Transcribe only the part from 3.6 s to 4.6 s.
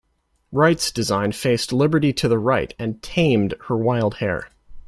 her wild hair.